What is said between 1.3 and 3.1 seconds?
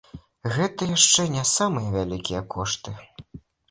не самыя вялікія кошты.